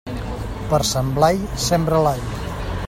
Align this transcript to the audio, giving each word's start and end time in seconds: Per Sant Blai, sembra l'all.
Per 0.71 0.79
Sant 0.93 1.11
Blai, 1.19 1.39
sembra 1.67 2.03
l'all. 2.07 2.27